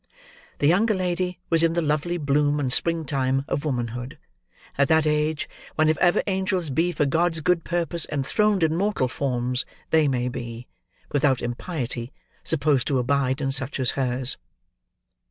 [0.57, 4.17] The younger lady was in the lovely bloom and spring time of womanhood;
[4.75, 9.07] at that age, when, if ever angels be for God's good purposes enthroned in mortal
[9.07, 10.67] forms, they may be,
[11.11, 12.11] without impiety,
[12.43, 14.39] supposed to abide in such as hers.